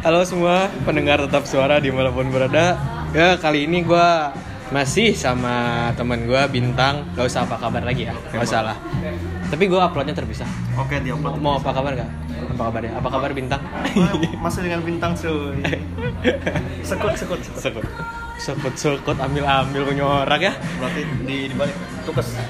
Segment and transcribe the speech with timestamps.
[0.00, 2.72] Halo semua pendengar tetap suara di di mana pun berada.
[3.12, 4.08] Ya kali ini gue
[4.72, 7.04] masih sama teman gue bintang.
[7.12, 8.76] Gak usah apa kabar lagi ya, gak usah lah.
[9.52, 10.48] Tapi gue uploadnya terpisah.
[10.80, 11.36] Oke, di upload.
[11.44, 12.08] Mau apa kabar gak?
[12.32, 12.96] Apa kabarnya?
[12.96, 13.60] Apa kabar bintang?
[14.40, 15.60] Masih dengan bintang cuy.
[16.88, 17.60] Sekut, sekut, sekut.
[17.60, 17.84] sekut,
[18.40, 20.56] sekut, sekut, ambil ambil nyorak ya.
[20.80, 21.76] Berarti di di balik
[22.08, 22.40] tukes.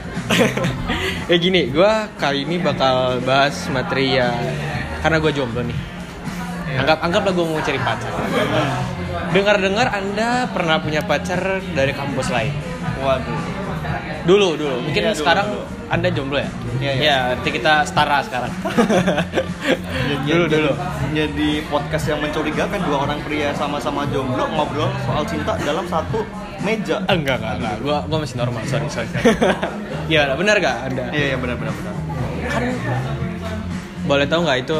[1.27, 4.30] ya gini, gue kali ini bakal bahas materi ya
[5.03, 6.00] karena gue jomblo nih.
[6.71, 8.12] Anggap anggaplah gue mau cari pacar.
[9.30, 11.41] Dengar-dengar Anda pernah punya pacar
[11.73, 12.52] dari kampus lain.
[13.01, 13.41] Waduh.
[14.20, 14.77] Dulu, dulu.
[14.84, 15.65] Mungkin Iya, dulu, sekarang dulu.
[15.91, 16.51] Anda jomblo ya?
[16.79, 17.02] Iya, iya.
[17.02, 18.52] Ya, berarti kita setara sekarang.
[18.52, 20.73] Jadi- dulu, jadi- dulu.
[21.10, 26.23] Jadi podcast yang mencurigakan dua orang pria sama-sama jomblo ngobrol soal cinta dalam satu
[26.60, 27.02] meja.
[27.09, 27.74] Enggak, enggak, enggak.
[27.80, 29.09] Gua gua masih normal, sorry, sorry.
[30.10, 31.05] Iya, benar gak Anda?
[31.10, 31.95] Iya, iya benar benar benar.
[32.51, 32.62] Kan
[34.02, 34.79] boleh tahu nggak itu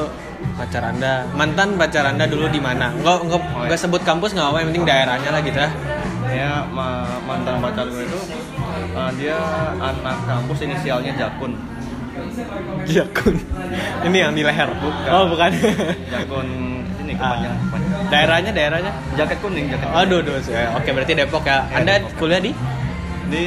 [0.61, 2.93] pacar Anda, mantan pacar Anda dulu di mana?
[2.93, 3.77] Enggak, enggak, Oh, iya.
[3.77, 5.71] sebut kampus nggak apa, yang penting daerahnya lah gitu ya.
[6.30, 8.19] Ya, ma- mantan pacar gue itu
[8.93, 9.37] uh, dia
[9.80, 11.57] anak kampus inisialnya Jakun.
[12.85, 13.35] Jakun.
[14.05, 14.69] Ini yang di leher.
[14.69, 15.09] Bukan.
[15.09, 15.51] Oh, bukan.
[16.07, 16.47] Jakun
[17.01, 17.35] ini Ah.
[17.35, 17.55] kepanjang.
[17.57, 18.02] kepanjang.
[18.11, 18.93] daerahnya, daerahnya.
[19.17, 19.87] Jaket kuning, jaket.
[19.87, 20.01] kuning.
[20.05, 20.35] Aduh, aduh.
[20.77, 21.65] Oke, berarti Depok ya.
[21.65, 22.13] Iya, Anda Depok.
[22.19, 22.52] kuliah di
[23.30, 23.47] Di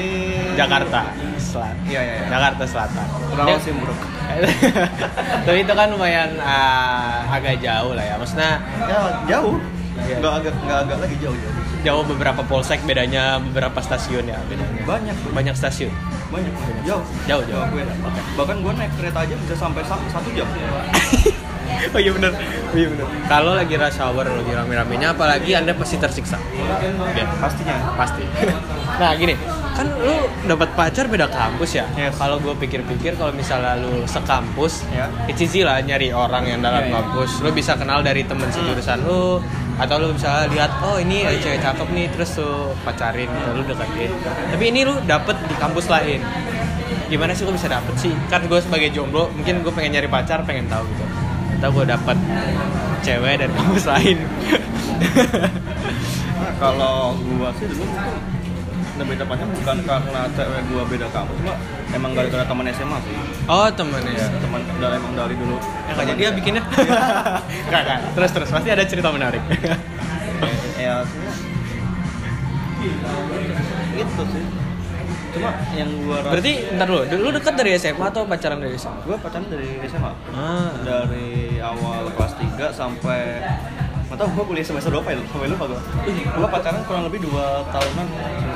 [0.56, 1.12] Jakarta
[1.44, 1.76] Selatan.
[1.84, 2.28] Iya, iya, iya.
[2.28, 3.06] Jakarta Selatan.
[3.30, 4.00] Kurang sih buruk.
[5.46, 8.16] Tapi itu kan lumayan ah, agak jauh lah ya.
[8.16, 8.52] Maksudnya
[8.84, 9.00] Ya
[9.30, 9.60] jauh.
[9.94, 10.16] Iya.
[10.20, 11.56] Nggak agak nggak agak lagi jauh jauh.
[11.84, 14.82] jauh beberapa polsek bedanya beberapa stasiun ya bedanya.
[14.84, 15.92] Banyak Banyak stasiun.
[16.32, 16.50] banyak
[16.82, 17.04] jauh.
[17.30, 17.62] Jauh, jauh.
[17.70, 17.84] Gue
[18.34, 20.48] bahkan gue naik kereta aja bisa sampai sa- satu jam.
[21.90, 22.32] oh iya bener.
[22.70, 23.06] Oh iya bener.
[23.26, 26.38] Kalau lagi rush hour lagi rame-ramenya apalagi Anda pasti tersiksa.
[26.54, 27.76] Ya, Pastinya.
[27.94, 28.24] pasti.
[29.02, 29.34] nah, gini,
[29.74, 31.86] kan lu dapat pacar beda kampus ya.
[31.94, 32.16] Yes.
[32.16, 35.10] Kalau gue pikir-pikir kalau misalnya lu sekampus, Ya.
[35.26, 36.96] it's easy lah nyari orang yang dalam Iya, iya.
[37.00, 37.42] kampus.
[37.42, 39.42] Lu bisa kenal dari temen sejurusan lu
[39.74, 43.64] atau lu bisa lihat oh ini ada cewek cakep nih terus lu pacarin atau lu
[43.64, 44.12] deketin.
[44.54, 46.22] Tapi ini lu dapet di kampus lain.
[47.04, 48.14] Gimana sih lu bisa dapet sih?
[48.26, 51.06] Kan gue sebagai jomblo, mungkin gue pengen nyari pacar, pengen tahu gitu.
[51.64, 52.20] Atau gue dapet
[53.08, 54.20] cewek dari kampus lain.
[54.20, 54.28] Nah,
[56.60, 57.88] kalau gua sih dulu
[59.00, 61.56] lebih tepatnya bukan karena cewek gua beda kampus, cuma
[61.96, 63.16] emang gara-gara teman SMA sih.
[63.48, 64.12] oh temennya.
[64.12, 65.56] Ya, teman dari emang dari dulu.
[65.88, 66.68] Ya jadi ya bikinnya.
[67.72, 68.00] Enggak, enggak.
[68.12, 69.40] Terus terus pasti ada cerita menarik.
[70.84, 71.36] ya sebenarnya
[73.96, 74.44] gitu sih.
[75.34, 79.02] Cuma yang gua rasa Berarti ntar dulu, lu dekat dari SMA atau pacaran dari SMA?
[79.04, 80.12] gua pacaran dari SMA.
[80.32, 80.70] Ah.
[80.86, 83.22] Dari awal kelas 3 sampai
[84.14, 85.18] Nggak tau gue kuliah semester berapa ya?
[85.26, 85.80] Sampai lupa gue
[86.38, 88.06] Gue pacaran kurang lebih 2 tahunan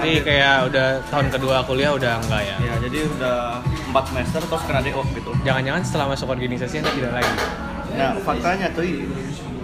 [0.06, 2.56] Jadi kayak udah tahun kedua kuliah udah enggak ya?
[2.62, 3.38] Ya jadi udah
[3.90, 7.34] 4 semester terus kena DO gitu Jangan-jangan setelah masuk organisasi anda tidak lagi?
[7.98, 8.86] Nah faktanya tuh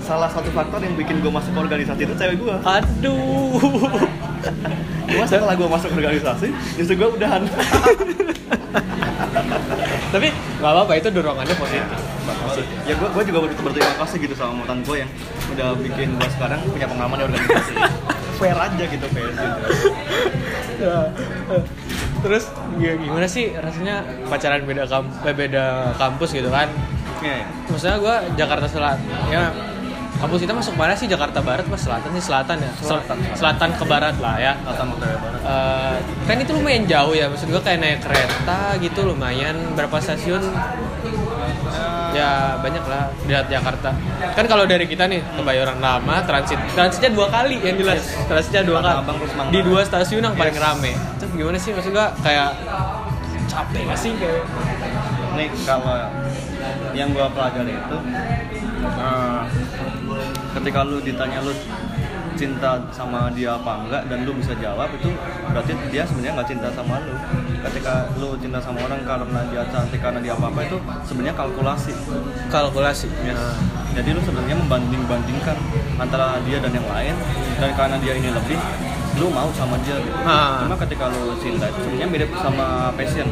[0.04, 3.64] Salah satu faktor yang bikin gue masuk organisasi itu cewek gue Aduh.
[5.08, 7.42] Cuma setelah gue masuk organisasi Justru gue udahan
[10.12, 11.88] Tapi nggak apa-apa itu dorongannya positif.
[12.86, 15.10] Ya gue gue juga ber- berterima kasih gitu sama mantan gue yang
[15.50, 17.74] Udah bikin gue sekarang punya pengalaman di organisasi
[18.34, 19.50] Fair aja gitu fair gitu.
[22.20, 22.44] Terus
[22.76, 25.66] ya gimana sih rasanya pacaran beda kamp beda
[25.96, 26.68] kampus gitu kan?
[27.22, 29.00] Iya ya Maksudnya gue Jakarta Selatan
[29.30, 29.44] ya
[30.20, 31.06] kampus kita masuk mana sih?
[31.06, 32.72] Jakarta Barat pas Selatan sih Selatan ya?
[32.78, 33.18] Sel- Selatan.
[33.34, 33.70] Selatan.
[33.76, 34.54] Ke Barat lah ya.
[34.64, 35.40] Atau Merdeka Barat.
[35.44, 37.26] Eh, kan itu lumayan jauh ya.
[37.28, 39.56] Maksud gue kayak naik kereta gitu lumayan.
[39.74, 40.42] Berapa stasiun?
[42.14, 43.90] Ya banyak lah di Jakarta.
[44.38, 46.62] Kan kalau dari kita nih Kebayoran Lama transit.
[46.78, 48.06] Transitnya dua kali yang jelas.
[48.30, 49.02] Transitnya dua kali.
[49.50, 50.94] Di dua stasiun yang paling rame.
[51.18, 51.74] Terus gimana sih?
[51.74, 52.50] Maksud gue kayak
[53.50, 54.14] capek gak sih?
[54.16, 54.46] Kayak
[55.34, 55.98] Nih kalau
[56.94, 57.98] yang gua pelajari itu
[58.86, 59.42] eh,
[60.54, 61.54] ketika lu ditanya lu
[62.34, 65.10] cinta sama dia apa enggak dan lu bisa jawab itu
[65.54, 67.14] berarti dia sebenarnya nggak cinta sama lu
[67.70, 71.94] ketika lu cinta sama orang karena dia cantik karena dia apa apa itu sebenarnya kalkulasi
[72.50, 73.40] kalkulasi Yes.
[73.94, 75.58] jadi lu sebenarnya membanding bandingkan
[76.02, 77.16] antara dia dan yang lain
[77.62, 78.58] dan karena dia ini lebih
[79.22, 80.18] lu mau sama dia gitu.
[80.26, 80.66] Ah.
[80.66, 83.30] cuma ketika lu cinta itu sebenarnya mirip sama passion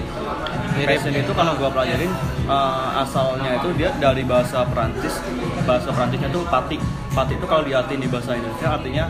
[0.85, 2.13] passion itu kalau gua pelajarin
[2.45, 5.17] uh, asalnya itu dia dari bahasa Perancis
[5.65, 6.77] bahasa Perancisnya itu pati
[7.11, 9.05] pati itu kalau diartiin di bahasa Indonesia artinya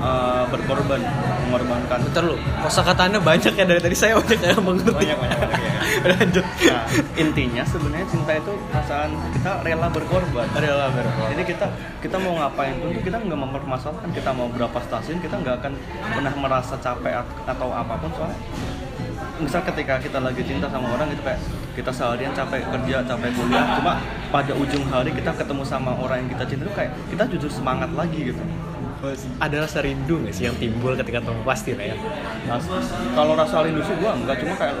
[0.00, 1.00] uh, berkorban
[1.48, 1.98] mengorbankan.
[2.06, 4.92] Bentar lu, kosakata anda banyak ya dari tadi saya banyak yang mengerti.
[4.92, 5.72] Banyak banyak, banyak ya.
[6.16, 6.44] Lanjut.
[6.44, 6.84] Nah,
[7.16, 10.46] intinya sebenarnya cinta itu perasaan kita rela berkorban.
[10.56, 11.28] Rela berkorban.
[11.36, 11.66] Jadi kita
[12.04, 14.10] kita mau ngapain pun kita nggak mempermasalahkan.
[14.12, 15.72] Kita mau berapa stasiun kita nggak akan
[16.12, 18.38] pernah merasa capek at- atau apa pun soalnya
[19.40, 21.40] misal ketika kita lagi cinta sama orang itu kayak
[21.72, 23.92] kita seharian capek kerja capek kuliah cuma
[24.28, 27.90] pada ujung hari kita ketemu sama orang yang kita cinta itu kayak kita jujur semangat
[27.96, 28.42] lagi gitu.
[29.40, 31.40] Ada rasa rindu nggak sih yang timbul ketika ketemu?
[31.40, 31.96] Pasti lah ya.
[32.44, 32.60] Nah,
[33.16, 34.76] kalau rasa rindu sih gua enggak cuma kayak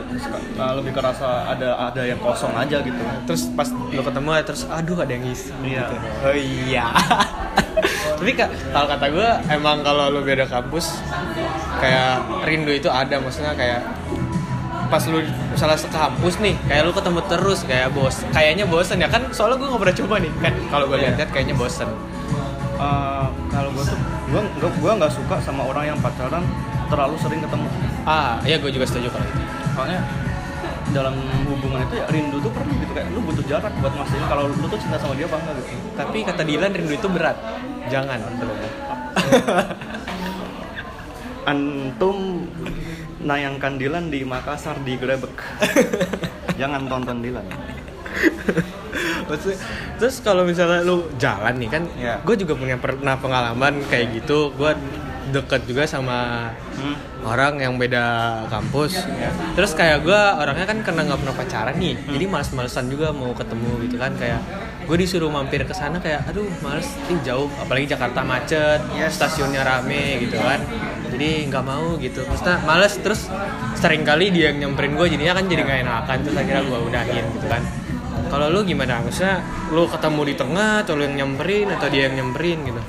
[0.60, 3.00] uh, lebih ke rasa ada ada yang kosong aja gitu.
[3.24, 5.88] Terus pas lo ketemu terus aduh ada yang ngisi Iya.
[5.88, 5.94] gitu.
[6.20, 6.86] oh iya.
[8.20, 11.00] Tapi kak kalau kata gue emang kalau lo beda kampus
[11.80, 13.80] kayak rindu itu ada maksudnya kayak
[14.90, 15.22] pas lu
[15.54, 19.06] misalnya sekampus nih kayak lu ketemu terus kayak bos kayaknya bosen ya.
[19.06, 20.32] Kan soalnya gue nggak pernah coba nih.
[20.42, 21.14] Kan kalau gue Iya.
[21.14, 21.88] lihat kayaknya bosen.
[22.80, 23.98] Uh, kalau gua tuh
[24.32, 26.40] gua gua, gua nggak suka sama orang yang pacaran
[26.88, 27.68] terlalu sering ketemu.
[28.08, 29.40] Ah iya gue juga setuju kalau itu
[29.76, 30.00] soalnya
[30.90, 31.12] dalam
[31.44, 32.92] hubungan itu ya rindu tuh perlu gitu.
[32.96, 35.86] Kayak lu butuh jarak buat mastiin kalau lu tuh cinta sama dia apa enggak gitu.
[35.92, 37.36] Tapi kata Dilan rindu itu berat.
[37.92, 38.18] Jangan.
[41.44, 42.48] Antum
[43.20, 45.36] nayangkan Dilan di Makassar di Grebek
[46.60, 47.46] jangan tonton Dilan
[49.30, 49.58] Maksudnya,
[49.94, 52.18] terus kalau misalnya lu jalan nih kan, Iya.
[52.26, 54.50] gue juga punya pernah pengalaman kayak gitu.
[54.58, 54.74] Gue
[55.30, 57.26] deket juga sama hmm.
[57.26, 58.04] orang yang beda
[58.50, 59.00] kampus.
[59.06, 59.30] Iya.
[59.54, 63.70] Terus kayak gue orangnya kan karena nggak pernah pacaran nih, jadi males-malesan juga mau ketemu
[63.86, 64.12] gitu kan.
[64.18, 64.40] Kayak
[64.84, 67.48] gue disuruh mampir ke sana kayak, aduh males, ih jauh.
[67.62, 69.16] Apalagi Jakarta macet, Yes.
[69.16, 70.60] stasiunnya rame gitu kan.
[71.10, 72.26] Jadi nggak mau gitu.
[72.26, 73.30] Maksudnya males terus
[73.78, 77.24] sering kali dia yang nyamperin gue jadinya kan jadi nggak enakan terus akhirnya gue udahin
[77.38, 77.62] gitu kan.
[78.30, 79.02] Kalau lu gimana?
[79.02, 79.42] Maksudnya
[79.74, 82.82] lu ketemu di tengah atau lu yang nyamperin atau dia yang nyamperin gitu?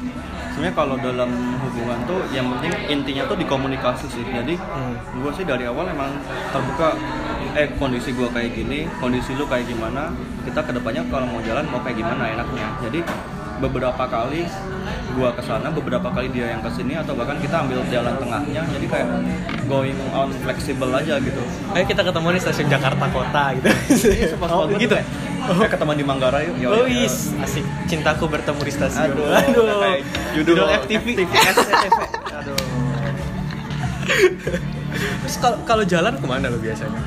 [0.61, 1.31] sebenarnya kalau dalam
[1.71, 4.23] hubungan tuh yang penting intinya tuh di komunikasi sih.
[4.27, 4.93] Jadi Hmm.
[4.99, 6.11] gue sih dari awal emang
[6.51, 6.99] terbuka
[7.55, 10.11] eh kondisi gue kayak gini kondisi lu kayak gimana
[10.43, 12.67] kita ke depannya kalau mau jalan mau kayak gimana enaknya.
[12.83, 12.99] Jadi
[13.61, 14.43] beberapa kali
[15.13, 18.65] gua ke sana beberapa kali dia yang ke sini atau bahkan kita ambil jalan tengahnya
[18.73, 19.07] jadi kayak
[19.69, 21.41] going on fleksibel aja gitu.
[21.77, 23.69] Ayo kita ketemu di stasiun Jakarta Kota gitu.
[24.49, 24.97] oh, gitu?
[24.97, 25.05] ya
[25.65, 27.65] eh ketemu di Manggarai yuk Oh is, asik.
[27.89, 29.11] Cintaku bertemu di stasiun.
[29.11, 29.63] Aduh, Aduh.
[29.65, 29.99] udah kayak
[30.37, 31.05] Judul, FTV.
[31.17, 31.99] FTV, SCTV.
[32.39, 32.57] Aduh.
[35.25, 36.99] Terus kalau kalau jalan ke mana lo biasanya?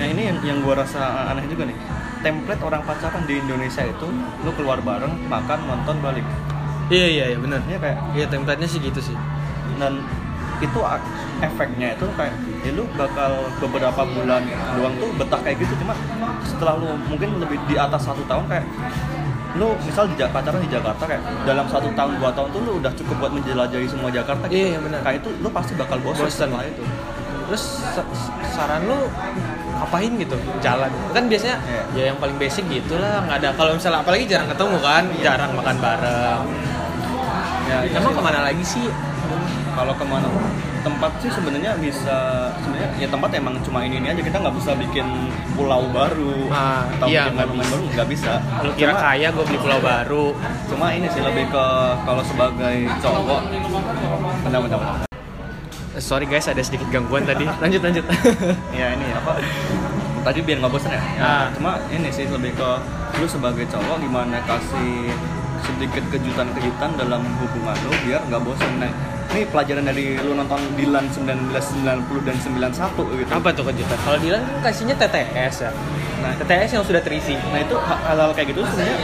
[0.00, 1.76] Nah ini yang, yang gue rasa aneh juga nih
[2.24, 4.08] Template orang pacaran di Indonesia itu
[4.40, 6.24] Lu keluar bareng, makan, nonton, balik
[6.90, 7.62] Iya iya iya benar.
[7.70, 9.14] Ini kayak Iya template-nya sih gitu sih.
[9.78, 10.02] Dan
[10.58, 10.78] itu
[11.40, 14.42] efeknya itu kayak ya lu bakal beberapa bulan
[14.76, 15.94] doang tuh betah kayak gitu cuma
[16.44, 18.66] setelah lu mungkin lebih di atas satu tahun kayak
[19.58, 22.92] lu misal di pacaran di Jakarta kayak dalam satu tahun dua tahun tuh lu udah
[22.94, 24.54] cukup buat menjelajahi semua Jakarta gitu.
[24.54, 25.00] Iya, iya, benar.
[25.02, 26.46] kayak itu lu pasti bakal bosan Bosan.
[26.46, 26.84] setelah itu
[27.50, 28.06] Terus sa-
[28.46, 29.10] saran lu
[29.74, 31.82] ngapain gitu jalan kan biasanya Iya.
[31.98, 35.50] ya yang paling basic gitu lah nggak ada kalau misalnya apalagi jarang ketemu kan jarang
[35.56, 36.44] makan bareng
[37.66, 38.18] ya, iya emang sih.
[38.18, 38.86] ke mana lagi sih
[39.72, 40.28] kalau ke mana
[40.80, 42.16] tempat sih sebenarnya bisa
[42.56, 44.20] sebenarnya ya tempat emang cuma ini ini aja.
[44.20, 45.06] Kita nggak bisa bikin
[45.52, 48.32] pulau baru Ah, atau iya, bikin monumen baru nggak bisa.
[48.60, 50.26] Lu kira Cuma- kaya gue beli pulau baru.
[50.66, 51.64] cuma ini sih lebih ke
[52.00, 53.40] kalau sebagai cowok.
[54.42, 54.78] Benar benar.
[55.90, 57.44] Eh, sorry guys ada sedikit gangguan tadi.
[57.44, 58.04] Lanjut lanjut.
[58.72, 59.36] Ya ini apa?
[60.20, 61.46] Tadi biar nggak bosan ya, ya Ah.
[61.50, 62.70] cuma ini sih lebih ke
[63.16, 65.08] lu sebagai cowok gimana kasih
[65.60, 68.92] sedikit kejutan-kejutan dalam hubungan lu biar nggak bosan nah
[69.30, 73.30] ini pelajaran dari lu nonton Dilan 1990 dan 91 gitu.
[73.30, 73.98] Apa tuh kejutan?
[74.02, 75.70] Kalau Dilan kan kasihnya TTS ya.
[76.20, 77.38] Nah TTS yang sudah terisi.
[77.38, 78.98] Nah itu ha- hal-hal kayak gitu sebenarnya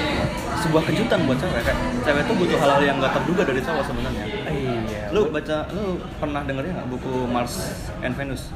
[0.66, 1.62] sebuah kejutan buat cewek.
[1.62, 4.24] Kayak cewek tuh butuh hal-hal yang gak terduga dari cowok sebenarnya.
[4.50, 5.04] iya.
[5.14, 7.54] Lu baca, lu pernah dengerin nggak buku Mars
[8.02, 8.50] and Venus?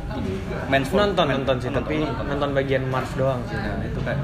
[0.66, 2.24] Men's nonton nonton sih nonton, tapi nonton.
[2.26, 3.54] nonton bagian Mars doang sih.
[3.54, 4.18] Nah itu kayak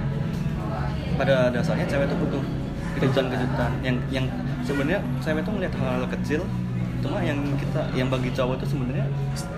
[1.15, 2.43] pada dasarnya cewek tuh butuh
[2.99, 4.27] kejutan-kejutan yang yang
[4.67, 6.43] sebenarnya cewek tuh ngeliat hal-hal kecil
[7.05, 9.07] cuma yang kita yang bagi cowok itu sebenarnya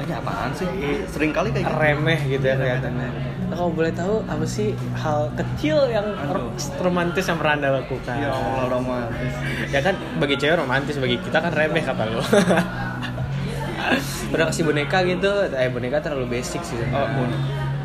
[0.03, 0.67] ini apaan sih
[1.09, 1.79] sering kali kayak gitu.
[1.79, 3.09] remeh gitu ya kelihatannya.
[3.49, 6.53] Nah, kalau boleh tahu apa sih hal kecil yang Aduh.
[6.85, 9.33] romantis yang pernah anda lakukan ya Allah romantis
[9.73, 12.21] ya kan bagi cewek romantis bagi kita kan remeh kata lo
[14.37, 17.33] udah kasih boneka gitu eh boneka terlalu basic sih Oh, bon.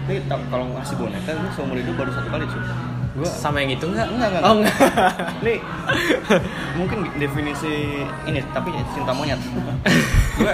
[0.03, 2.59] Ini kalau ngasih boneka ini seumur hidup baru satu kali cuy.
[3.13, 4.77] Gua sama yang itu enggak Enggak, enggak, oh enggak.
[5.45, 5.57] Nih
[6.73, 9.37] mungkin definisi ini tapi cinta monyet.
[10.33, 10.53] gue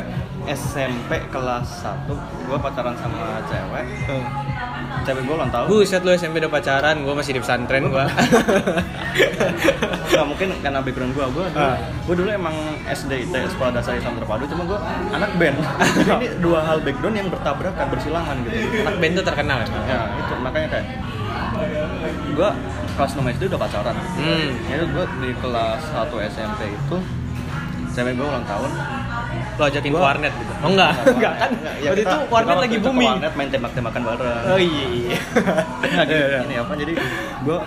[0.50, 2.10] SMP kelas 1
[2.50, 3.86] gue pacaran sama cewek.
[5.08, 5.68] Cewek gue ulang tahun.
[5.72, 8.06] Buset lu SMP udah pacaran, gue masih di pesantren gue
[10.10, 11.78] Nggak mungkin karena background gue, gue dulu, Ah.
[11.80, 12.56] gue dulu emang
[12.89, 14.80] SD IT Sekolah Dasar Islam Terpadu, cuma gue
[15.13, 15.58] anak band.
[16.20, 18.58] Ini dua hal background yang bertabrakan, bersilangan gitu.
[18.84, 20.86] Anak band tuh terkenal emang Ya itu makanya kayak
[22.12, 22.50] gue
[22.94, 23.96] kelas 6 SD udah pacaran.
[23.96, 24.50] Hmm.
[24.66, 26.98] Ya gue di kelas 1 SMP itu
[27.89, 28.72] cewek gue ulang tahun.
[29.56, 30.54] Lo ajakin ke Gua- warnet gitu?
[30.58, 30.92] Oh enggak.
[31.06, 31.34] Enggak.
[31.38, 31.51] Kan?
[31.78, 33.10] Ya, waktu kita- itu warnet kita lagi itu ke booming.
[33.10, 34.44] warnet main tembak-tembakan bareng.
[34.48, 35.18] Oh iya iya
[35.89, 36.39] Nah, jadi, Iya, iya.
[36.44, 36.94] ini apa jadi
[37.42, 37.58] gue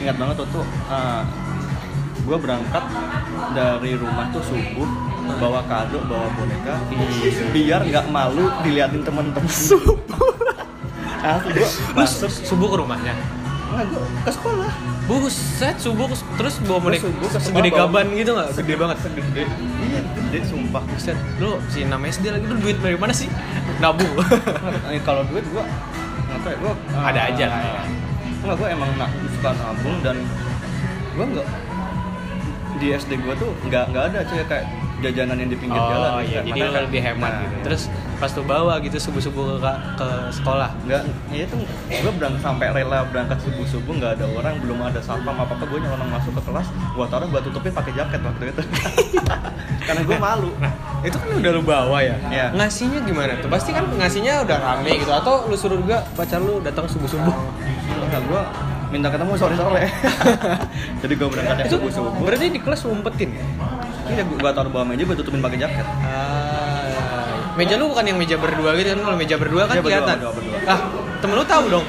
[0.00, 0.64] ingat banget waktu tuh
[2.20, 2.84] gue berangkat
[3.52, 4.88] dari rumah tuh subuh
[5.32, 6.74] bawa kado bawa boneka
[7.50, 9.46] biar nggak malu diliatin temen-temen
[11.22, 12.30] asli gue Terus masuk.
[12.44, 13.14] subuh ke rumahnya
[13.70, 14.70] nggak gue ke sekolah.
[15.04, 16.98] Buset subuh ke- terus bawa ke
[17.38, 18.48] segede gaban gitu nggak?
[18.56, 19.42] Gede banget gede
[19.80, 20.82] iya gede sumpah.
[20.84, 23.26] Buset lu si 6 SD lagi lu duit dari mana sih?
[23.78, 24.10] Nabung.
[24.88, 25.64] Eh, kalau duit gue
[26.30, 27.82] nggak tahu ya gue Ada aja lah ya.
[28.40, 30.16] nggak gue emang nak suka nabung dan
[31.10, 31.48] gue nggak
[32.76, 34.64] di SD gue tuh nggak nggak ada cuy kayak
[35.00, 36.10] jajanan yang di pinggir jalan.
[36.10, 37.64] oh iya jadi lu kan- lebih hemat nah, gitu iya.
[37.66, 37.82] terus
[38.20, 40.70] pas tuh bawa gitu subuh subuh ke, ke sekolah.
[40.84, 41.56] Nggak ya itu
[41.88, 45.64] gue berangkat sampai rela berangkat subuh subuh nggak ada orang belum ada satpam apa apa
[45.64, 48.62] gue nyolong masuk ke kelas gue taruh gue tutupin pakai jaket waktu itu.
[49.88, 50.50] Karena gue malu.
[50.60, 52.16] Nah itu kan udah lu bawa ya?
[52.28, 52.46] Iya.
[52.52, 53.48] ngasihnya gimana tuh?
[53.48, 57.34] Pasti kan ngasihnya udah rame gitu atau lu suruh juga pacar lu datang subuh subuh
[58.10, 58.42] nggak gue
[58.90, 59.86] minta ketemu sore sore
[61.02, 63.30] jadi gue berangkat subuh subuh berarti di kelas lu umpetin
[64.10, 65.86] Iya, gue taruh bawah meja, gue tutupin pakai jaket.
[66.02, 66.59] Ah,
[67.58, 70.58] meja lu bukan yang meja berdua gitu kan kalau meja berdua kan kelihatan berdua, berdua.
[70.70, 70.80] ah
[71.18, 71.84] temen lu tahu dong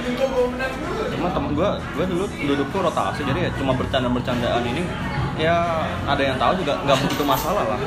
[1.12, 1.70] Cuma temen gue,
[2.02, 4.82] gue dulu duduk tuh rotasi, jadi ya cuma bercanda-bercandaan ini
[5.38, 7.78] ya ada yang tahu juga nggak begitu masalah lah.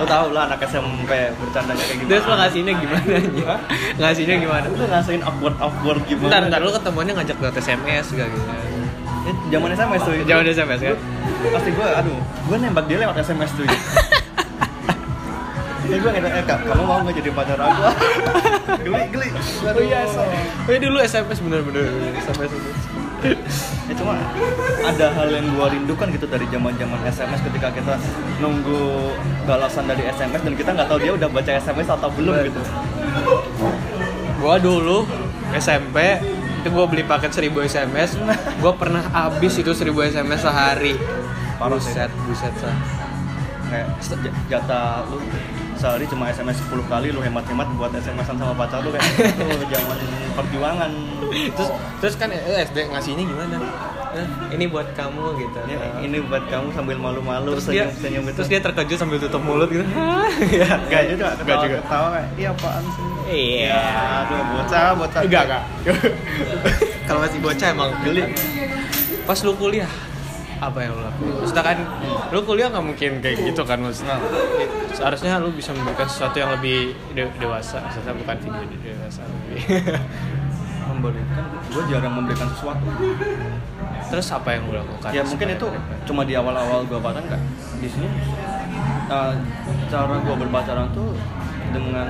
[0.00, 1.04] Lo tau lah anak SMP
[1.36, 2.10] bercandanya kayak gimana.
[2.16, 3.54] terus lu ngasihnya gimana aja
[4.00, 6.24] ngasihnya gimana Lu ngasihin awkward awkward gimana?
[6.32, 8.48] Bentar, bentar, lu ketemuannya ngajak buat SMS gak gitu
[9.28, 10.12] Ya, zaman SMS tuh.
[10.24, 10.96] Zaman SMS kan?
[11.52, 12.16] Pasti gue, aduh,
[12.48, 13.68] gue nembak dia lewat SMS tuh.
[15.88, 17.82] Gue ngajak, eh kamu mau nggak jadi pacar aku?
[18.84, 19.28] geli, geli.
[19.64, 21.88] Oh iya, oh iya dulu SMS bener-bener
[22.20, 22.70] SMS itu
[23.88, 24.14] ya cuma
[24.86, 27.94] ada hal yang gua rindukan gitu dari zaman zaman SMS ketika kita
[28.38, 29.10] nunggu
[29.42, 32.46] balasan dari SMS dan kita nggak tahu dia udah baca SMS atau belum Betul.
[32.52, 32.60] gitu
[34.38, 35.02] Gua dulu
[35.58, 36.22] SMP
[36.62, 38.14] itu gua beli paket 1000 SMS
[38.62, 40.94] gua pernah habis itu 1000 SMS sehari
[41.58, 42.76] Parah buset buset sah.
[43.66, 43.88] kayak
[44.46, 45.18] jatah lu
[45.78, 49.06] sehari cuma SMS 10 kali lu hemat-hemat buat SMS-an sama pacar lu kayak
[49.46, 49.98] oh, zaman
[50.34, 50.90] perjuangan.
[51.28, 51.68] Terus
[52.02, 53.56] terus kan eh, SD ngasihnya gimana?
[54.08, 54.26] Eh,
[54.58, 55.58] ini buat kamu gitu.
[55.70, 58.36] Ya, ini buat kamu sambil malu-malu terus dia senyum-senyum gitu.
[58.42, 59.84] terus dia terkejut sambil tutup mulut gitu.
[60.58, 61.76] Ya Gak juga, Nggak ketawa, juga.
[61.82, 63.04] ketawa kayak, iya apaan sih?
[63.28, 63.68] Iya.
[63.68, 63.82] Ya,
[64.24, 65.20] aduh, bocah, bocah.
[65.22, 65.62] Enggak enggak
[67.08, 68.22] kalau masih bocah emang Geli.
[69.24, 69.88] pas lu kuliah
[70.58, 71.32] apa yang lu lakuin?
[71.38, 71.78] Maksudnya kan
[72.30, 74.18] lu kuliah nggak mungkin kayak gitu kan maksudnya?
[74.90, 79.58] Seharusnya lu bisa memberikan sesuatu yang lebih de- dewasa maksudnya bukan video de- dewasa lebih
[80.88, 82.82] Memberikan, gue jarang memberikan sesuatu.
[84.08, 85.10] Terus apa yang lu lakukan?
[85.14, 85.66] Ya mungkin itu
[86.08, 87.42] cuma di awal-awal gue pacaran nggak?
[87.78, 88.08] Di sini
[89.06, 89.36] uh,
[89.92, 91.14] cara gue berpacaran tuh
[91.70, 92.08] dengan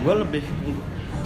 [0.00, 0.42] gue lebih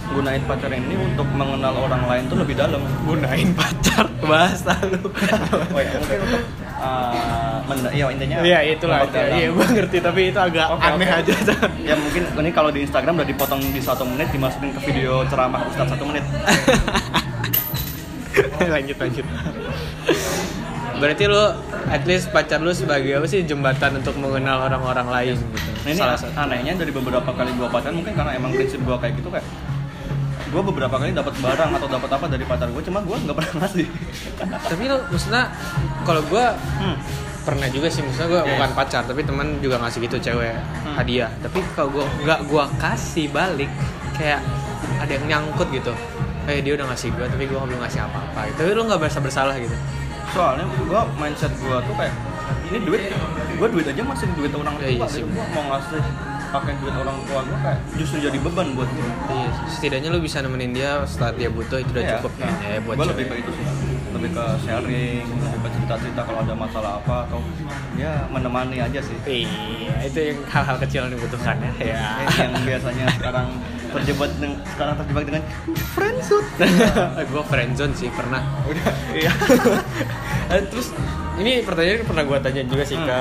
[0.07, 2.79] gunain pacaran ini untuk mengenal orang lain tuh lebih dalam.
[3.03, 5.03] Gunain pacar bahasa lu.
[5.73, 6.43] Oh ya mungkin untuk
[6.79, 9.35] uh, men- ya intinya iya itulah memperdalam.
[9.35, 11.19] iya gua ngerti tapi itu agak Oke, aneh oke.
[11.21, 11.35] aja.
[11.81, 15.61] Ya mungkin ini kalau di Instagram udah dipotong di satu menit dimasukin ke video ceramah
[15.67, 16.23] Ustadz satu menit.
[18.67, 19.25] Lanjut lanjut.
[20.97, 21.43] Berarti lu
[21.87, 25.35] at least pacar lu sebagai apa sih jembatan untuk mengenal orang-orang lain?
[25.37, 28.97] Gitu Nah ini salah anehnya dari beberapa kali gua pacaran mungkin karena emang prinsip gua
[28.97, 29.45] kayak gitu kayak
[30.47, 33.53] gua beberapa kali dapat barang atau dapat apa dari pacar gua cuma gua nggak pernah
[33.59, 33.87] ngasih
[34.63, 35.43] tapi lu maksudnya
[36.03, 36.95] kalau gua hmm.
[37.43, 38.51] pernah juga sih maksudnya gua Iya.
[38.53, 40.95] bukan pacar tapi teman juga ngasih gitu cewek Hmm.
[40.95, 43.69] hadiah tapi kalau gua nggak gua kasih balik
[44.13, 44.39] kayak
[44.97, 45.91] ada yang nyangkut gitu
[46.43, 48.57] kayak dia udah ngasih gua tapi gua belum ngasih apa-apa gitu.
[48.57, 49.75] tapi lu nggak berasa bersalah gitu
[50.29, 52.13] soalnya gua mindset gua tuh kayak
[52.67, 53.01] ini duit
[53.55, 55.21] gua duit aja masih duit orang tua Iya, iya sih.
[55.21, 55.27] gitu.
[55.29, 56.01] gua mau ngasih
[56.57, 60.37] pakai duit orang tua gua kayak justru jadi beban buat gua iya setidaknya lu bisa
[60.39, 62.13] nemenin dia saat dia butuh itu udah Iya.
[62.17, 63.09] cukup kan ya buat cewek.
[63.09, 63.65] lebih ke itu sih
[64.09, 67.39] lebih ke sharing lebih ke cerita-cerita kalau ada masalah apa atau
[67.95, 71.71] ya menemani aja sih Iya, itu yang hal-hal kecil yang dibutuhkan ya.
[71.79, 72.05] Ya.
[72.39, 73.47] yang biasanya sekarang
[73.87, 75.43] terjebak dengan sekarang terjebak dengan
[75.89, 76.47] friendzone
[77.23, 78.41] gue friendzone sih pernah.
[78.63, 79.31] udah iya
[80.47, 80.95] Eh, Terus
[81.37, 83.03] ini pertanyaan pernah gue tanya juga sih Hmm.
[83.03, 83.19] ke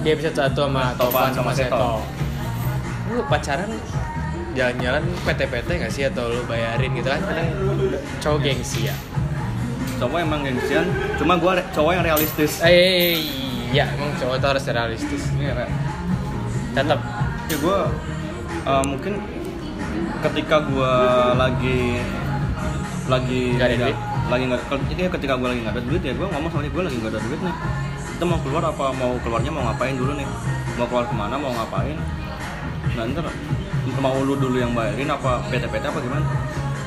[0.00, 1.88] dia bisa satu sama Topan Topan sama sama Seto.
[3.08, 3.70] Lu pacaran
[4.52, 7.20] jalan-jalan PT-PT nggak sih atau lu bayarin gitu kan?
[7.22, 7.48] Kadang
[8.18, 8.96] cowok gengsi ya.
[9.98, 10.86] cowok emang gengsian
[11.18, 13.18] cuma gua re- cowok yang realistis Eh,
[13.68, 15.26] iya emang cowok tuh harus realistis.
[15.34, 15.66] Iya.
[16.70, 17.00] Tetap.
[17.48, 17.78] ya gue
[18.84, 19.18] mungkin
[20.20, 20.92] ketika gue
[21.34, 21.96] lagi
[23.08, 23.96] lagi Nggak ada duit?
[24.28, 24.60] lagi nggak
[24.92, 27.12] jadi ketika gue lagi nggak ada duit ya gue ngomong sama dia gue lagi nggak
[27.16, 27.54] ada duit nih
[28.12, 30.28] kita mau keluar apa mau keluarnya mau ngapain dulu nih
[30.76, 31.96] mau keluar ke mana mau ngapain
[32.98, 33.26] nah ntar
[33.96, 36.22] mau lu dulu yang bayarin apa PT-PT apa gimana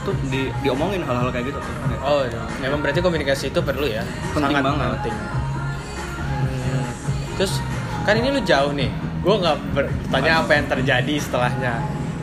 [0.01, 2.41] tuh di, diomongin hal-hal kayak gitu tuh Oh, iya.
[2.59, 4.01] memang berarti komunikasi itu perlu ya.
[4.31, 4.89] Penting Sangat banget.
[4.97, 5.15] penting.
[6.33, 6.83] Hmm.
[7.37, 7.53] Terus
[8.01, 8.89] kan ini lu jauh nih.
[9.21, 11.73] Gue nggak bertanya apa yang terjadi setelahnya.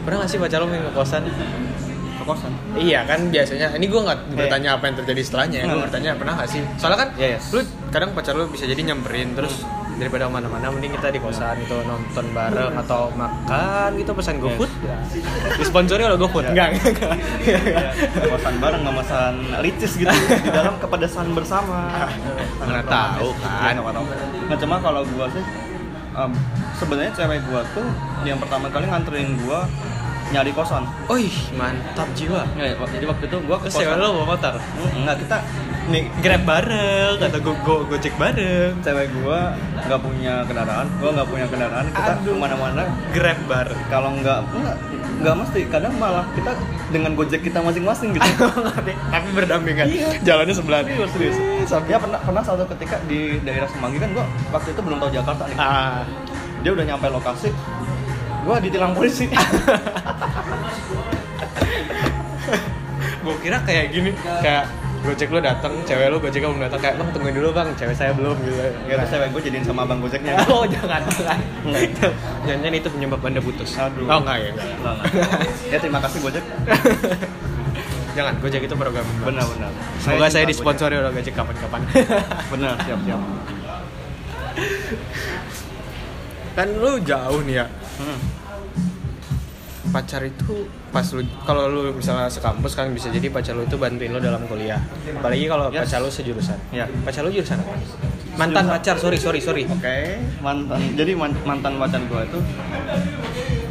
[0.03, 1.23] Pernah nggak sih pacar lu main ke kosan?
[1.23, 3.71] ke kosan Iya kan biasanya.
[3.73, 4.35] Ini gue nggak Iya.
[4.37, 5.59] bertanya apa yang terjadi setelahnya.
[5.61, 5.83] Gue Nggak.
[5.87, 6.63] bertanya pernah nggak sih?
[6.75, 7.45] Soalnya kan Iya, yes.
[7.55, 9.63] lu kadang pacar lu bisa jadi nyamperin terus
[9.99, 14.95] daripada mana-mana mending kita di kosan gitu nonton bareng atau makan gitu pesan GoFood ya.
[15.55, 16.53] disponsori oleh GoFood Iya.
[16.53, 17.13] enggak enggak
[17.45, 17.59] Ya,
[18.29, 22.07] kosan bareng nggak masan ricis gitu di dalam kepedesan bersama
[22.59, 23.69] Nggak tahu kan.
[23.69, 24.07] Iya, nggak tahu.
[24.47, 25.45] nah cuma kalau gua sih
[26.13, 26.31] um,
[26.75, 27.87] sebenarnya cewek gua tuh
[28.23, 29.67] yang pertama kali nganterin gua
[30.29, 32.45] nyari kosan Wih, mantap jiwa.
[32.55, 34.55] Ya, jadi waktu itu gua ke Terus kosan lo bawa motor?
[34.95, 35.37] Enggak kita
[35.89, 38.77] nih Grab bareng atau go, go gojek bareng?
[38.81, 42.35] cewek gua nggak punya kendaraan gua nggak punya kendaraan kita Aduh.
[42.37, 43.81] ke mana-mana Grab bareng.
[43.89, 44.41] kalau nggak
[45.19, 46.53] nggak mesti kadang malah kita
[46.89, 48.23] dengan gojek kita masing-masing gitu
[49.13, 49.87] Tapi berdampingan.
[49.91, 50.09] Iya.
[50.23, 50.87] Jalannya sebelah.
[50.87, 51.37] serius serius
[51.85, 55.43] ya pernah pernah suatu ketika di daerah Semanggi kan gua waktu itu belum tahu Jakarta
[55.51, 56.05] nih Ah,
[56.63, 57.49] dia udah nyampe lokasi
[58.47, 59.27] gua ditilang polisi
[63.25, 64.65] gue kira kayak gini, kayak
[65.09, 68.13] gojek lo datang, cewek lo gojek belum datang kayak bang tungguin dulu bang, cewek saya
[68.13, 68.61] belum gitu.
[68.85, 71.39] ya terus cewek gua jadiin sama abang gojeknya Oh jangan jangan.
[72.45, 73.71] Jangan itu penyebab anda putus.
[73.81, 74.05] Aduh.
[74.05, 74.51] Oh enggak ya.
[74.53, 74.75] enggak.
[74.77, 74.97] Enggak,
[75.73, 76.45] ya terima kasih gojek
[78.19, 79.07] Jangan, gojek itu program.
[79.23, 79.71] benar-benar
[80.03, 81.81] Semoga saya cinta disponsori oleh gojek kapan-kapan.
[82.53, 83.21] Benar siap siap
[86.59, 87.67] kan lu jauh nih ya.
[88.03, 88.19] hmm.
[89.95, 94.09] pacar itu pas lu kalau lu misalnya sekampus kan bisa jadi pacar lu itu bantuin
[94.09, 94.81] lu dalam kuliah
[95.13, 95.85] apalagi kalau Yes.
[95.85, 97.73] pacar lu sejurusan ya pacar lu jurusan apa
[98.35, 98.69] mantan Sejurusan.
[98.73, 99.99] pacar sorry sorry sorry Oke,
[100.39, 100.81] mantan.
[100.95, 102.39] Jadi man- mantan pacar gue itu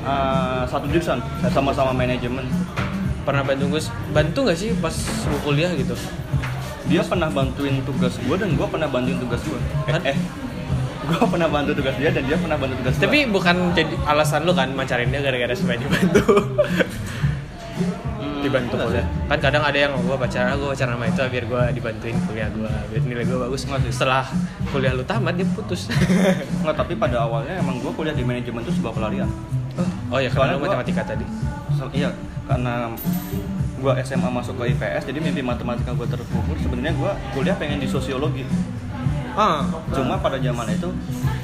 [0.04, 2.46] uh, satu jurusan, sama-sama manajemen.
[3.24, 3.82] pernah bantu gue
[4.14, 4.96] bantu nggak sih pas
[5.26, 5.92] lu kuliah gitu
[6.88, 9.60] Dia pernah bantuin tugas gue dan gue pernah bantuin tugas gue.
[9.86, 10.00] Hah?
[10.00, 10.18] Eh, eh
[11.08, 13.04] gue pernah bantu tugas dia dan dia pernah bantu tugas gue.
[13.04, 16.24] tapi bukan jadi alasan lu kan macarin dia gara-gara supaya dibantu
[18.18, 21.62] Hmm, dibantu kuliah kan kadang ada yang gue pacaran gue pacaran sama itu biar gue
[21.72, 23.94] dibantuin kuliah gue biar nilai gue bagus Enggak sih.
[23.94, 24.26] setelah
[24.68, 25.86] kuliah lu tamat dia putus
[26.62, 29.30] Enggak, tapi pada awalnya emang gue kuliah di manajemen itu sebuah pelarian.
[30.10, 31.26] oh ya karena lu matematika tadi
[31.70, 32.10] So, iya,
[32.50, 32.90] karena
[33.78, 36.58] gue SMA masuk ke IPS, jadi mimpi matematika gue terkubur.
[36.58, 38.42] Sebenarnya gue kuliah pengen di sosiologi.
[39.38, 39.62] Ah.
[39.94, 40.90] Cuma pada zaman itu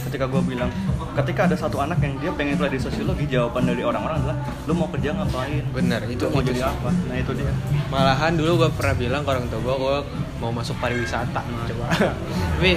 [0.03, 0.69] ketika gue bilang
[1.13, 4.73] ketika ada satu anak yang dia pengen kuliah di sosiologi jawaban dari orang-orang adalah lu
[4.73, 5.63] mau kerja ngapain?
[5.69, 6.69] Bener itu lu mau itu jadi sih.
[6.69, 6.89] apa?
[6.89, 7.53] Nah itu dia.
[7.87, 9.97] Malahan dulu gue pernah bilang ke orang tua gue gue
[10.41, 11.41] mau masuk pariwisata.
[11.45, 11.85] Coba.
[12.57, 12.71] Tapi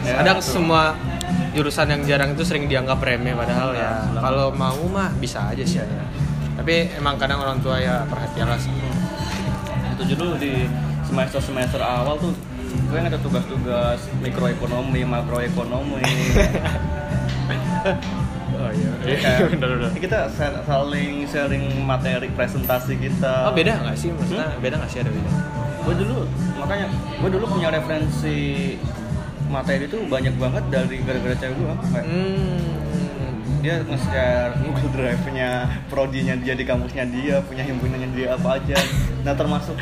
[0.00, 0.64] Ya, kadang betul.
[0.64, 0.96] semua
[1.52, 4.08] jurusan yang jarang itu sering dianggap remeh padahal ya.
[4.16, 5.76] Nah, kalau mau mah bisa aja sih.
[5.76, 5.84] Ya.
[6.56, 8.72] tapi emang kadang orang tua ya perhatian lah sih.
[9.92, 10.64] Itu dulu di
[11.04, 12.32] semester semester awal tuh
[12.70, 16.06] gue yang ada tugas-tugas mikroekonomi makroekonomi.
[18.60, 18.92] Oh iya.
[19.56, 19.90] Bener bener.
[19.96, 23.48] Kita sa- saling sharing materi presentasi kita.
[23.48, 24.12] Oh beda nggak sih?
[24.12, 25.30] Maksudnya beda nggak sih ada beda?
[25.80, 26.18] Gue dulu
[26.60, 28.38] makanya gue dulu punya referensi
[29.48, 32.60] materi itu banyak banget dari gara-gara cewek gue kayak hmm.
[33.60, 35.50] dia nge-share Google Drive-nya,
[35.92, 38.78] prodinya dia di kampusnya dia, punya himpunannya dia apa aja.
[39.20, 39.76] Nah termasuk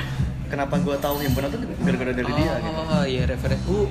[0.48, 2.80] kenapa gue tahu himpunan itu gara-gara dari dia gitu.
[2.82, 3.88] oh iya referensi uh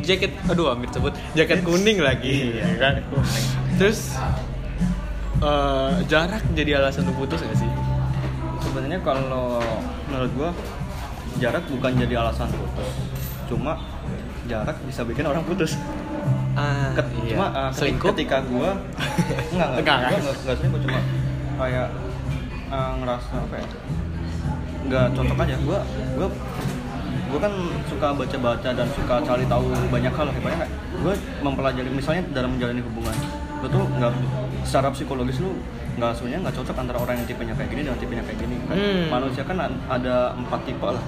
[0.00, 2.62] jaket aduh hampir sebut jaket kuning lagi Iya.
[2.62, 2.94] ya kan
[3.74, 4.14] terus
[5.38, 7.70] eh, jarak jadi alasan lu putus gak sih
[8.62, 9.58] Sebenarnya kalau
[10.06, 10.50] menurut gue
[11.36, 12.94] jarak bukan jadi alasan putus,
[13.44, 13.74] cuma
[14.44, 15.74] jarak bisa bikin orang putus.
[16.54, 17.34] ah Ket- iya.
[17.34, 18.68] Cuma uh, ketika, selingkuh ketika gue
[19.52, 20.10] enggak enggak, Enggak, kan?
[20.14, 21.00] enggak, enggak selingkuh cuma
[21.58, 21.88] kayak
[22.70, 23.66] uh, ngerasa apa ya?
[24.84, 25.54] Enggak cocok aja.
[25.58, 25.78] Gue
[26.16, 26.28] gue
[27.32, 27.54] gue kan
[27.88, 30.68] suka baca-baca dan suka cari tahu banyak hal kayak banyak
[31.00, 33.16] gue mempelajari misalnya dalam menjalani hubungan
[33.64, 34.12] lu tuh nggak
[34.68, 35.56] secara psikologis lu
[35.96, 38.76] nggak sebenarnya nggak cocok antara orang yang tipenya kayak gini dan tipenya kayak gini kan
[38.76, 39.04] Hmm.
[39.08, 39.56] manusia kan
[39.88, 41.00] ada empat tipe lah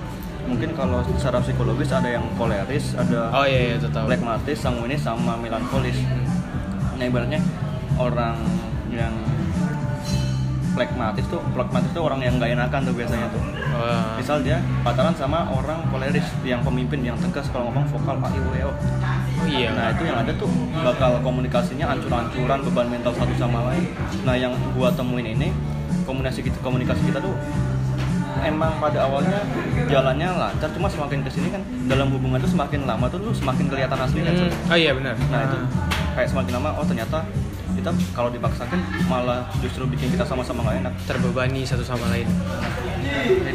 [0.48, 5.96] mungkin kalau secara psikologis ada yang koleris ada oh iya iya Phlegmatis, sanguinis, sama melankolis.
[6.96, 7.40] Nah ibaratnya
[7.96, 8.36] orang
[8.88, 9.12] yang
[10.74, 13.40] phlegmatis tuh, phlegmatis tuh orang yang gak enakan tuh biasanya tuh.
[13.72, 14.18] Wah.
[14.18, 18.50] Misal dia pacaran sama orang koleris yang pemimpin yang tegas kalau ngomong vokal pak iwo
[18.70, 18.74] oh
[19.46, 23.86] iya Nah itu yang ada tuh bakal komunikasinya ancur-ancuran beban mental satu sama lain.
[24.22, 25.54] Nah yang gua temuin ini
[26.04, 27.34] komunikasi kita komunikasi kita tuh
[28.44, 29.40] emang pada awalnya
[29.88, 33.72] jalannya lancar cuma semakin ke sini kan dalam hubungan tuh semakin lama tuh lu semakin
[33.72, 34.68] kelihatan aslinya Hmm, Cel.
[34.68, 35.56] oh iya benar nah itu
[36.12, 37.18] kayak semakin lama oh ternyata
[37.84, 40.92] kita kalau dipaksakan malah justru bikin kita sama-sama nggak enak.
[41.04, 42.24] Terbebani satu sama lain.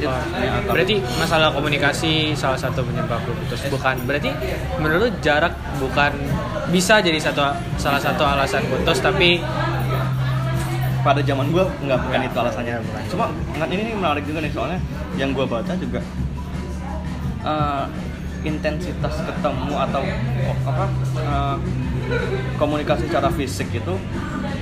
[0.06, 0.22] Oh,
[0.70, 3.66] berarti masalah komunikasi salah satu penyebab putus.
[3.74, 4.06] Bukan.
[4.06, 4.30] Berarti
[4.78, 6.14] menurut jarak bukan
[6.70, 7.42] bisa jadi satu
[7.82, 9.42] salah satu alasan putus tapi
[11.02, 12.74] pada zaman gua nggak bukan itu alasannya.
[12.86, 13.02] Bukan.
[13.10, 13.26] cuma
[13.58, 14.80] nggak- ini menarik juga nih soalnya
[15.18, 16.06] yang gua baca juga
[17.42, 17.86] eh,
[18.46, 20.86] intensitas ketemu atau ko- apa
[21.18, 21.56] eh,
[22.58, 23.94] komunikasi secara fisik itu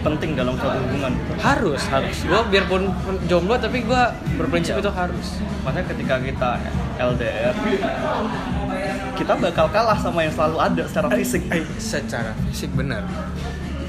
[0.05, 1.13] penting dalam suatu hubungan.
[1.41, 2.15] Harus harus.
[2.23, 2.91] Gue biarpun
[3.27, 4.01] jomblo tapi gue
[4.39, 5.41] berprinsip itu harus.
[5.65, 6.49] Makanya ketika kita
[6.97, 7.55] LDR
[9.17, 11.41] kita bakal kalah sama yang selalu ada secara fisik.
[11.81, 13.03] secara fisik benar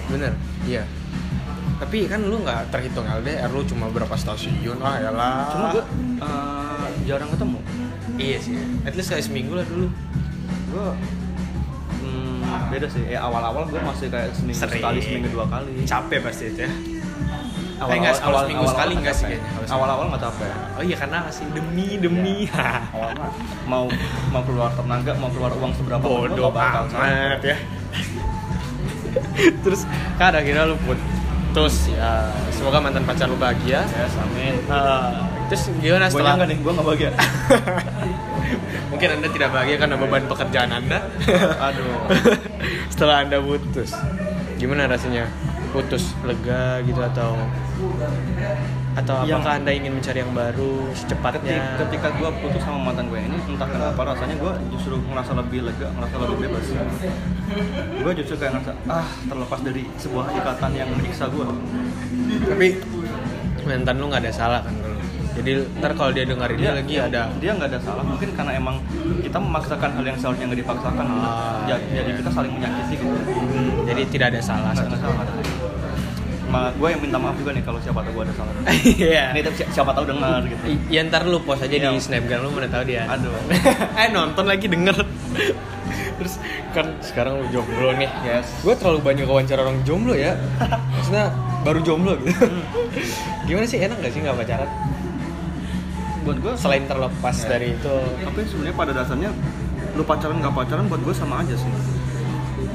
[0.09, 0.33] benar
[0.65, 0.83] iya.
[1.79, 5.47] Tapi kan lu nggak terhitung LDR lu cuma berapa stasiun ah ya lah.
[5.53, 5.85] Cuma gua
[6.25, 7.59] eh, jarang ketemu.
[8.19, 8.55] Iya sih.
[8.83, 9.87] At least kayak seminggu lah dulu.
[10.75, 10.89] Gue
[12.67, 13.03] beda sih.
[13.07, 14.83] Ya awal-awal gue masih kayak seminggu Sering.
[14.83, 15.73] sekali seminggu dua kali.
[15.87, 16.73] Capek pasti itu ya?
[17.79, 20.51] Awal Eh, nggak, kalau seminggu sekali nggak sih kayaknya, kalau awal-awal nggak capek.
[20.75, 22.37] Oh iya karena masih demi demi.
[22.51, 23.31] Awal mah
[23.71, 23.85] mau
[24.35, 27.57] mau keluar tenaga mau keluar uang seberapa bodoh nggak bakal amat ya.
[29.63, 29.87] Terus
[30.19, 33.87] kan akhirnya lu putus ya semoga mantan pacar lu bahagia.
[33.87, 34.55] Yes amin.
[34.67, 37.11] Ah, terus gimana gue setelah nyangka nih gue nggak bahagia
[38.99, 40.99] mungkin anda tidak bahagia karena beban pekerjaan anda.
[41.71, 42.11] Aduh.
[42.93, 43.95] Setelah anda putus
[44.59, 45.31] gimana rasanya?
[45.71, 47.39] Putus lega gitu atau
[48.99, 51.79] atau Yang- apakah anda ingin mencari yang baru secepatnya?
[51.79, 55.95] Ketika gue putus sama mantan gue ini entah kenapa rasanya gue justru ngerasa lebih lega
[55.95, 56.65] ngerasa lebih bebas.
[58.03, 61.47] Gue justru kayak ngerasa ah terlepas dari sebuah ikatan yang menyiksa gue
[62.51, 62.69] tapi
[63.63, 64.75] mantan lu nggak ada salah kan
[65.39, 68.77] jadi ntar kalau dia dengerin dia lagi ada dia nggak ada salah mungkin karena emang
[69.19, 71.23] kita memaksakan hal yang seharusnya nggak dipaksakan gitu.
[71.23, 71.57] Ah.
[71.65, 75.27] jadi, jadi kita saling menyakiti gitu Hmm, jadi tidak ada salah nggak ada salah
[76.49, 78.53] Ma, gue yang minta maaf juga nih kalau siapa tahu gue ada salah
[78.97, 79.25] Iya.
[79.31, 81.93] ini tapi si- siapa tahu dengar gitu Ya ntar lu post aja Iya.
[81.93, 83.05] di snapgram lu mana tahu dia.
[83.05, 83.37] Aduh.
[84.01, 84.97] eh nonton lagi denger.
[86.17, 86.35] Terus
[86.73, 88.09] kan sekarang lu jomblo nih.
[88.25, 88.49] Yes.
[88.59, 90.41] Gue terlalu banyak wawancara orang jomblo ya.
[90.97, 92.33] Maksudnya baru jomblo gitu.
[92.33, 92.65] Hmm.
[93.45, 94.71] Gimana sih enak gak sih nggak pacaran?
[96.29, 97.49] Buat gue Selain terlepas Ya.
[97.49, 99.31] dari itu, tapi sebenarnya pada dasarnya
[99.97, 101.73] lu pacaran nggak pacaran buat gue sama aja sih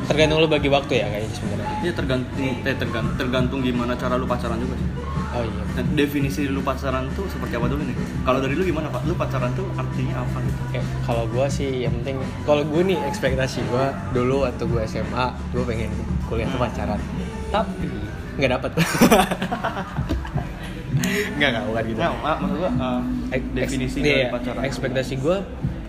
[0.03, 1.67] tergantung lu bagi waktu ya kayaknya sebenarnya.
[1.79, 4.89] Iya tergantung eh tergantung, tergantung gimana cara lu pacaran juga sih.
[5.31, 5.63] Oh iya.
[5.73, 7.95] Dan definisi lu pacaran tuh seperti apa dulu nih?
[8.21, 8.99] Kalau dari lu gimana pak?
[9.07, 10.59] Lu pacaran tuh artinya apa gitu?
[10.67, 15.25] Oke, kalau gue sih yang penting kalau gue nih ekspektasi gue dulu waktu gue SMA
[15.55, 15.91] gue pengen
[16.27, 16.99] kuliah tuh pacaran
[17.47, 17.87] tapi
[18.35, 18.71] nggak dapet
[21.33, 21.99] nggak nggak bukan gitu.
[21.99, 24.61] Nah, mak- maksud gua uh, Ek- definisi eks- dari iya, pacaran.
[24.63, 25.37] ekspektasi gue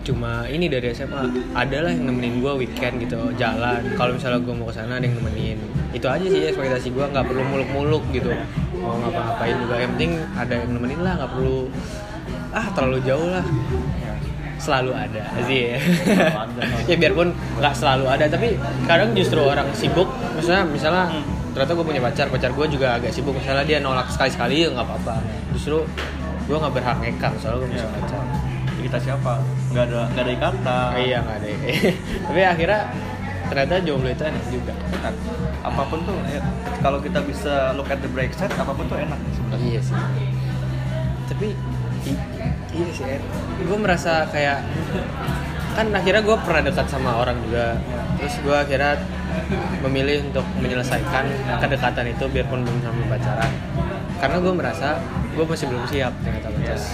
[0.05, 3.81] cuma ini dari SMA adalah yang nemenin gue weekend gitu jalan.
[3.91, 5.57] Kalau misalnya gue mau ke sana ada yang nemenin.
[5.91, 8.29] Itu aja sih ekspektasi gue nggak perlu muluk-muluk gitu.
[8.75, 11.57] Mau ngapa-ngapain juga yang penting ada yang nemenin lah nggak perlu
[12.51, 13.45] ah terlalu jauh lah.
[14.55, 15.73] Selalu ada sih.
[15.73, 15.79] Ya.
[16.89, 21.23] ya biarpun nggak selalu ada tapi kadang justru orang sibuk misalnya misalnya Hmm.
[21.55, 24.75] Ternyata gue punya pacar pacar gue juga agak sibuk misalnya dia nolak sekali sekali ya
[24.75, 25.15] nggak apa-apa
[25.55, 25.87] justru
[26.45, 27.95] gue nggak berhak ngekang soalnya gue punya Iya.
[27.95, 28.23] pacar
[28.85, 29.33] Kita siapa?
[29.73, 30.89] Nggak ada nggak ada ikatan.
[31.01, 31.47] Iya nggak ada
[32.29, 32.81] tapi akhirnya
[33.45, 35.13] ternyata jomblo itu enak juga Enak.
[35.65, 36.41] Apa pun tuh ya,
[36.85, 39.65] kalau kita bisa look at the bright side, apa pun tuh enak sebenarnya.
[39.65, 39.97] iya sih
[41.25, 41.47] tapi
[42.69, 43.17] iya sih
[43.65, 44.61] gue merasa kayak
[45.73, 47.81] kan akhirnya gue pernah dekat sama orang juga
[48.21, 49.01] terus gue akhirnya
[49.81, 51.25] memilih untuk menyelesaikan
[51.59, 53.51] kedekatan itu biarpun belum sampai pacaran
[54.15, 54.87] karena gue merasa
[55.31, 56.85] gue masih belum siap ternyata pacaran Yes.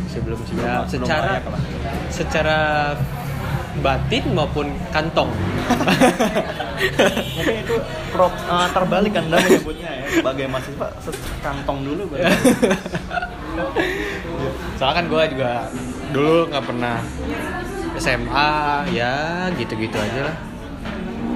[0.00, 1.60] masih belum siap Belum- belum secara lah.
[2.08, 2.58] secara
[3.76, 5.30] batin maupun kantong
[7.34, 7.74] Mungkin itu
[8.10, 12.34] pro, uh, terbalik anda menyebutnya ya sebagai mahasiswa sekantong dulu berarti.
[14.76, 15.52] soalnya kan gue juga
[16.10, 16.96] dulu nggak pernah
[17.96, 18.50] SMA
[18.90, 19.14] ya
[19.54, 20.36] gitu-gitu aja lah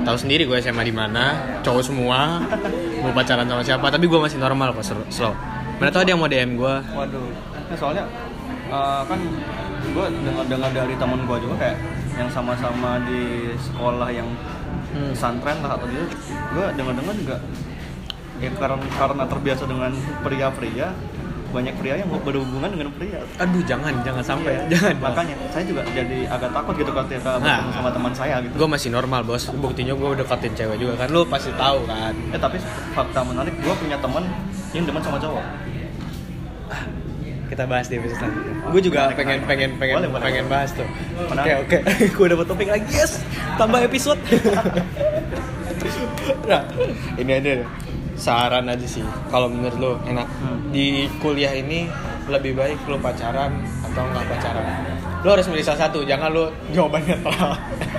[0.01, 1.25] tahu sendiri gue SMA di mana
[1.61, 2.43] cowok semua
[2.99, 5.35] mau pacaran sama siapa tapi gue masih normal kok slow- slow.
[5.77, 7.29] Mana tahu dia mau DM gue Waduh,
[7.65, 8.05] nah, soalnya
[8.67, 9.21] uh, kan
[9.87, 11.77] gue dengar dengar dari teman gue juga kayak
[12.15, 13.23] yang sama-sama di
[13.57, 14.29] sekolah yang
[14.89, 15.13] Hmm.
[15.13, 16.01] pesantren lah atau gitu,
[16.49, 17.37] gue dengar-dengar juga
[18.41, 19.93] ya karena karena terbiasa dengan
[20.25, 20.89] pria-pria
[21.49, 23.21] banyak pria yang mau berhubungan dengan pria.
[23.37, 24.63] aduh jangan jangan sampai Iya.
[24.71, 27.41] jangan Makanya saya juga jadi agak takut gitu ketika Nah.
[27.41, 28.53] bertemu sama teman saya gitu.
[28.55, 32.13] gue masih normal bos buktinya gue udah deketin cewek juga kan lu pasti tahu kan
[32.29, 32.57] Eh tapi
[32.93, 34.25] fakta menarik, gue punya teman
[34.71, 35.45] yang demen sama cowok.
[37.49, 38.53] kita bahas di episode selanjutnya.
[38.69, 39.49] Gue juga Menarik, pengen menarik.
[39.49, 40.53] pengen pengen Boleh, pengen boleh.
[40.53, 40.89] bahas tuh.
[41.27, 41.79] Oke oke.
[42.19, 43.13] Gue dapet topik lagi yes.
[43.57, 44.21] Tambah episode.
[46.51, 46.63] nah,
[47.17, 47.69] ini aja deh.
[48.19, 49.01] Saran aja sih.
[49.29, 50.69] Kalau menurut lo enak Hmm.
[50.69, 51.87] di kuliah ini
[52.27, 54.65] lebih baik lo pacaran atau nggak pacaran.
[55.23, 56.03] Lo harus milih salah satu.
[56.03, 57.55] Jangan lo jawaban netral.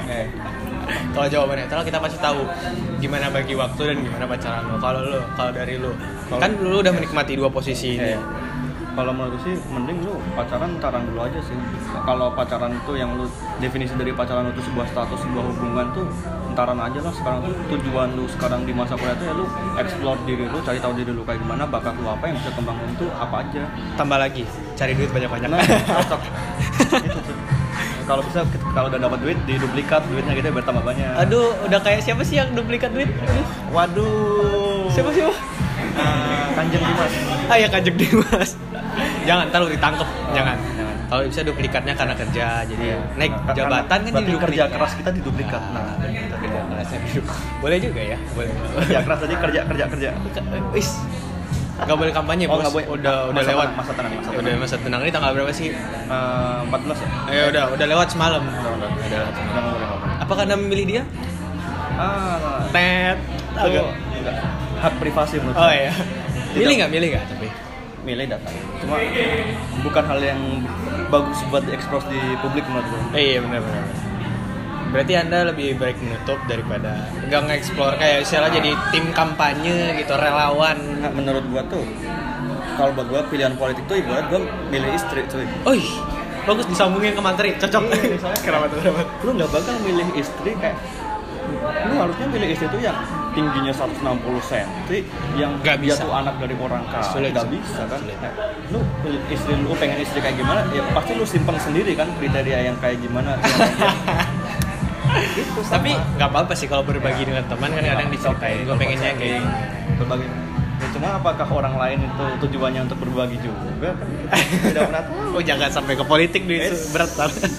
[0.05, 0.27] Eh,
[1.13, 2.43] kalau jawaban netral kita pasti tahu
[2.97, 4.75] gimana bagi waktu dan gimana pacaran lo.
[4.77, 5.91] Kalau lo, kalau dari lo,
[6.29, 8.13] kan lo udah menikmati dua posisi ini.
[8.99, 11.55] Kalau menurut gue sih mending lu pacaran taran dulu aja sih
[12.03, 13.31] kalau pacaran itu yang lu
[13.63, 16.03] definisi dari pacaran itu sebuah status sebuah hubungan tuh
[16.51, 19.45] entaran aja lah sekarang tuh tujuan lu sekarang di masa kuliah tuh ya lu
[19.79, 22.91] explore diri lu cari tahu diri lu kayak gimana bakat lu apa yang bisa kembangin
[22.99, 23.63] tuh apa aja
[23.95, 24.43] Tambah lagi,
[24.75, 25.47] cari duit banyak-banyak.
[25.47, 25.59] nah
[25.95, 26.21] cocok
[26.99, 27.35] itu tuh
[28.03, 28.43] kalau bisa
[28.75, 32.35] kalau udah dapat duit diduplikat duitnya gitu biar tambah banyak Aduh, udah kayak siapa sih
[32.41, 33.07] yang duplikat duit?
[33.07, 35.31] Aduh, waduh siapa siapa?
[35.99, 37.13] Eh, kanjeng dimas
[37.49, 38.53] Ah ya Kanjeng Dimas.
[39.29, 40.07] Jangan, ntar lu ditangkep.
[40.33, 40.57] Jangan.
[40.73, 40.95] jangan.
[41.05, 42.97] Kalau bisa duplikatnya karena kerja, jadi Iya.
[43.15, 46.99] naik Nah, jabatan kan jadi kerja keras kita diduplikat Nah, nah kerja kerasnya
[47.59, 48.53] Boleh juga ya, boleh.
[48.79, 50.09] kerja keras tadi kerja kerja kerja
[50.71, 50.89] Wis.
[51.79, 52.69] Gak boleh kampanye, Oh, bos.
[52.69, 52.85] boleh.
[52.91, 53.65] Udah udah Masa lewat.
[53.65, 55.67] tenang, masa tenang, masa Udah masa tenang ini tanggal berapa sih?
[55.71, 58.41] Eh, 14 ya Ya udah, udah lewat semalam.
[58.43, 59.21] udah udah udah
[59.71, 59.89] udah
[60.19, 61.03] Apakah Anda memilih dia?
[61.95, 63.17] ah Tet.
[63.55, 63.85] Agak.
[64.79, 65.89] hak privasi menurut Oh saya.
[65.89, 65.91] iya.
[66.53, 66.89] Milih nggak?
[66.89, 67.25] Milih nggak?
[67.29, 67.47] Tapi.
[68.01, 68.95] Milih data cuma
[69.81, 70.41] bukan hal yang
[71.07, 73.85] bagus buat diekspos di publik menurut gue Eh, iya benar benar.
[74.89, 76.97] Berarti anda lebih baik menutup daripada
[77.29, 80.77] nggak nge-explore kayak istilah jadi tim kampanye gitu relawan.
[80.97, 81.85] nah, menurut gua tuh
[82.73, 84.41] kalau buat gua pilihan politik tuh ibarat gua
[84.73, 85.81] milih istri cuy Oi,
[86.41, 87.83] bagus disambungin ke materi, cocok.
[87.85, 88.77] Iya, misalnya Kenapa tuh?
[88.81, 89.01] Kenapa?
[89.25, 90.77] lu nggak bakal milih istri kayak
[91.85, 92.97] lu harusnya milih istri tuh yang
[93.31, 94.01] tingginya 160
[94.41, 94.69] cm
[95.37, 96.03] yang Nggak dia bisa.
[96.03, 97.99] tuh anak dari orang kaya nggak bisa kan?
[98.01, 98.17] Sulit.
[98.19, 98.33] Nah,
[98.73, 98.79] lu
[99.29, 100.61] istri lu pengen istri kayak gimana?
[100.73, 103.37] Ya pasti lu simpen sendiri kan kriteria yang kayak gimana?
[103.37, 105.73] Yang gitu sama.
[105.77, 108.65] Tapi nggak apa-apa sih kalau berbagi dengan teman kan kadang diceritain.
[108.65, 109.49] Gue pengennya kayak gini.
[109.97, 110.27] berbagi.
[110.79, 113.91] Ya, cuma apakah orang lain itu tujuannya untuk berbagi juga?
[113.99, 114.07] Kan
[114.71, 115.35] tidak pernah tahu.
[115.35, 117.51] Oh jangan sampai ke politik nih berat banget.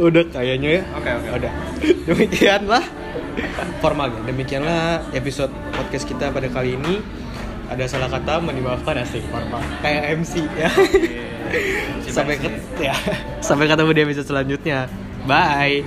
[0.00, 0.82] udah, kayaknya ya.
[0.96, 1.52] oke oke Udah.
[2.08, 2.84] Demikianlah
[3.84, 4.20] formalnya.
[4.24, 7.00] Demikianlah episode podcast kita pada kali ini.
[7.70, 9.62] Ada salah kata mohon dimaafkan asik formal.
[9.78, 10.70] Kayak MC ya.
[12.14, 12.94] sampai ket ya.
[13.38, 14.90] Sampai ketemu di episode selanjutnya.
[15.28, 15.86] Bye.